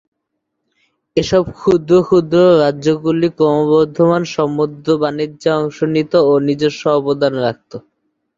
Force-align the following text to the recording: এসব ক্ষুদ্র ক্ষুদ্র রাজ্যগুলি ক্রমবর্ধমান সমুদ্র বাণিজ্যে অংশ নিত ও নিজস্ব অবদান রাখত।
এসব 1.17 1.43
ক্ষুদ্র 1.57 1.93
ক্ষুদ্র 2.03 2.37
রাজ্যগুলি 2.61 3.27
ক্রমবর্ধমান 3.37 4.23
সমুদ্র 4.35 4.87
বাণিজ্যে 5.01 5.49
অংশ 5.59 5.77
নিত 5.93 6.13
ও 6.23 6.33
নিজস্ব 6.47 6.83
অবদান 6.99 7.33
রাখত। 7.45 7.71